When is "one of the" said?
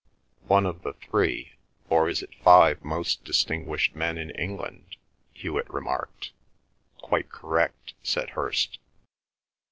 0.47-0.93